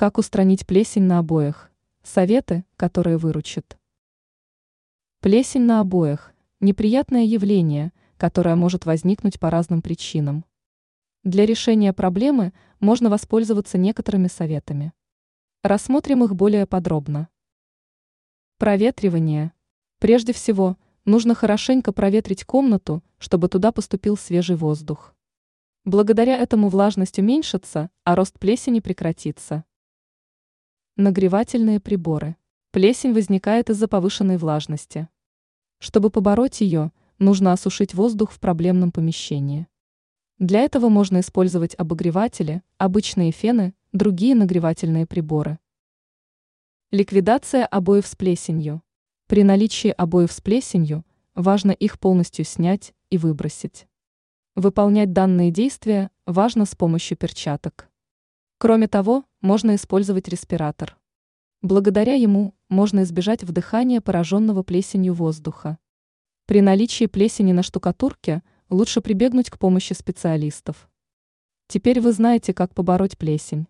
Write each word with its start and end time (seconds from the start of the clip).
Как 0.00 0.16
устранить 0.16 0.66
плесень 0.66 1.02
на 1.02 1.18
обоях? 1.18 1.70
Советы, 2.02 2.64
которые 2.78 3.18
выручат. 3.18 3.78
Плесень 5.20 5.66
на 5.66 5.80
обоях– 5.80 6.32
неприятное 6.60 7.24
явление, 7.24 7.92
которое 8.16 8.54
может 8.54 8.86
возникнуть 8.86 9.38
по 9.38 9.50
разным 9.50 9.82
причинам. 9.82 10.46
Для 11.22 11.44
решения 11.44 11.92
проблемы 11.92 12.54
можно 12.78 13.10
воспользоваться 13.10 13.76
некоторыми 13.76 14.28
советами. 14.28 14.94
Рассмотрим 15.62 16.24
их 16.24 16.34
более 16.34 16.64
подробно. 16.64 17.28
Проветривание. 18.56 19.52
Прежде 19.98 20.32
всего, 20.32 20.78
нужно 21.04 21.34
хорошенько 21.34 21.92
проветрить 21.92 22.46
комнату, 22.46 23.04
чтобы 23.18 23.50
туда 23.50 23.70
поступил 23.70 24.16
свежий 24.16 24.56
воздух. 24.56 25.14
Благодаря 25.84 26.38
этому 26.38 26.70
влажность 26.70 27.18
уменьшится, 27.18 27.90
а 28.04 28.16
рост 28.16 28.38
плесени 28.38 28.80
прекратится. 28.80 29.64
Нагревательные 31.02 31.80
приборы. 31.80 32.36
Плесень 32.72 33.14
возникает 33.14 33.70
из-за 33.70 33.88
повышенной 33.88 34.36
влажности. 34.36 35.08
Чтобы 35.78 36.10
побороть 36.10 36.60
ее, 36.60 36.92
нужно 37.18 37.54
осушить 37.54 37.94
воздух 37.94 38.30
в 38.32 38.38
проблемном 38.38 38.92
помещении. 38.92 39.66
Для 40.38 40.60
этого 40.60 40.90
можно 40.90 41.20
использовать 41.20 41.74
обогреватели, 41.78 42.62
обычные 42.76 43.32
фены, 43.32 43.72
другие 43.92 44.34
нагревательные 44.34 45.06
приборы. 45.06 45.58
Ликвидация 46.90 47.64
обоев 47.64 48.06
с 48.06 48.14
плесенью. 48.14 48.82
При 49.26 49.42
наличии 49.42 49.88
обоев 49.88 50.30
с 50.30 50.42
плесенью 50.42 51.06
важно 51.34 51.70
их 51.70 51.98
полностью 51.98 52.44
снять 52.44 52.92
и 53.08 53.16
выбросить. 53.16 53.88
Выполнять 54.54 55.14
данные 55.14 55.50
действия 55.50 56.10
важно 56.26 56.66
с 56.66 56.74
помощью 56.74 57.16
перчаток. 57.16 57.88
Кроме 58.58 58.86
того, 58.86 59.24
можно 59.40 59.74
использовать 59.74 60.28
респиратор. 60.28 60.98
Благодаря 61.62 62.14
ему 62.14 62.54
можно 62.68 63.02
избежать 63.02 63.42
вдыхания 63.42 64.00
пораженного 64.00 64.62
плесенью 64.62 65.14
воздуха. 65.14 65.78
При 66.46 66.60
наличии 66.60 67.06
плесени 67.06 67.52
на 67.52 67.62
штукатурке 67.62 68.42
лучше 68.68 69.00
прибегнуть 69.00 69.50
к 69.50 69.58
помощи 69.58 69.92
специалистов. 69.92 70.90
Теперь 71.68 72.00
вы 72.00 72.12
знаете, 72.12 72.52
как 72.52 72.74
побороть 72.74 73.16
плесень. 73.16 73.66